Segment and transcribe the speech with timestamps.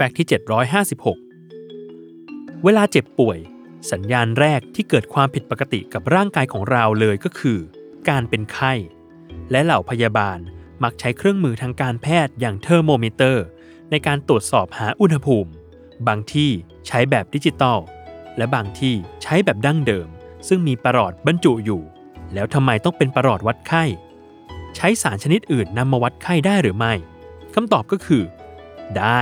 [0.00, 0.28] Fact ที่
[1.44, 3.38] 756 เวลาเจ็บป่วย
[3.92, 7.58] สัญญาณแรกที่เกิดความผิดปกติกับร่างกายของเราเลยก็คือ
[8.08, 8.72] การเป็นไข้
[9.50, 10.38] และเหล่าพยาบาล
[10.82, 13.44] มักใช้เครื่องมือทางการแพทย์อย่างเทอร์โมมิเตอร์
[13.90, 15.50] ในการตรวจสอบหาอุณหภูมิ
[16.08, 16.50] บางที่
[16.86, 17.78] ใช้แบบดิจิตอล
[18.36, 20.08] และบางที่ใช้แบบดั้งเดิม
[20.48, 21.82] ซึ่งมีประหลอดบรรจุอยู่
[22.34, 23.84] แล้วทำไมต้องเป็นประหลอดวัดไข้
[24.76, 26.92] ใช้สารชนิดอื่นนำมาวัดไข้ได้หรือไม่
[27.54, 28.22] คำตอบก็คือ
[28.98, 29.20] ได้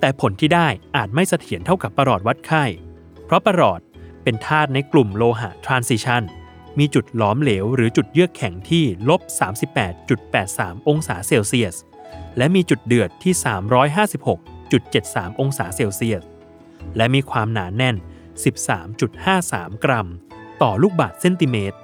[0.00, 2.64] แต่ผลที่ได้อาจไม่เสถียรเท่ากับประหลอดวัดไข้
[3.24, 3.80] เพราะประหลอด
[4.22, 6.22] เป็นธาตุในกลุ่มโลหะทรานซิชัน
[6.78, 9.20] มีจุดหลอมเหลวหรือจุดเยือกแข็งที่ลบ
[10.04, 11.76] 38.83 องศาเซลเซียส
[12.36, 13.34] และมีจุดเดือดที่
[14.56, 16.22] 356.73 องศาเซลเซียส
[16.96, 17.96] และมีความหนาแน่น
[18.90, 20.08] 13.53 กรัม
[20.62, 21.78] ต่อลูกบาศก์เซนติเมตร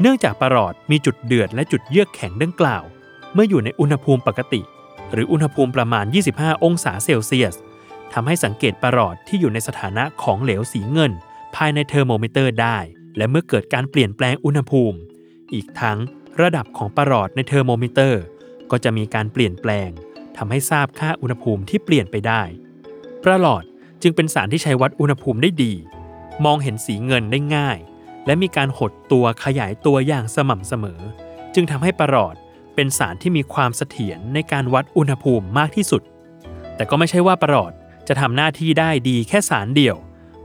[0.00, 2.84] เนื่องจากประหลอดมีจุดเดือดและจุดเยือกแข็งดังกล่าว
[3.32, 4.60] เมื่ออยู่ในอุณหภูมิปกติ
[5.12, 6.04] หรืออุณหภูมิประมาณ
[6.34, 7.56] 25 องศาเซลเซียส
[8.12, 11.12] ทำให้สังเกตประหลอดที่อยู่ในสถานะของเหลวสีเงิน
[11.56, 12.78] ภายในเทอร์โมมิเตอร์ได้
[13.16, 14.98] และเมื่อเกิดการเปลี่ยนแปลงอุณหภูมิ
[15.54, 15.98] อีกทั้ง
[16.40, 18.22] ระดับของประหลอดในเทอร์โมมิเตอร์
[18.70, 19.90] ก็จะมีการเปลี่ยนแปลง
[20.36, 22.42] ทำให้ทราบค่าอุณหภูมิที่เปลี่ยนไปได้
[23.24, 23.62] ประหลอด
[24.02, 25.72] จึงเป็นสารที่ใช้วัดอุณหภูมิได้ดี
[26.44, 27.78] มองเห็นสีเงินได้ง่าย
[28.26, 31.00] และมีการหดตัวขยายตัวอย่างสม่ำเสมอ
[31.54, 32.34] จึงทำให้ประหลอด
[32.74, 36.02] เป็นสารที่มีความเสถียรในการวัดอุณหภูมิมากที่สุด
[36.76, 37.72] แต่ก็ไม่ใช่ว่าประหลอด
[38.08, 39.96] จะทำหน้าที่ได้ดีแค่สารเดียว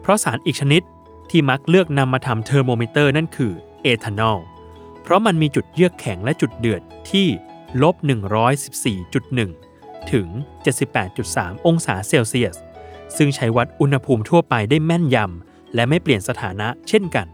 [0.02, 0.82] เพราะสารอีกชนิด
[1.30, 4.40] ที่มักเลือกนำมาทำเทอร์โมมิเตอร์นั่นคือเอทานอล
[5.02, 7.28] เพราะมันมีจุดเยือกแข็งและจุดเดือดที่
[7.82, 7.96] ลบ
[8.84, 10.28] 114.1 ถึง
[10.98, 12.56] 78.3 องศาเซลเซียส
[13.18, 17.28] ซึ่งใช้วัดอุณหภูมิทั่วไปได้แม่นยำและไม่เปลี่ยนสถานะเช่นกัน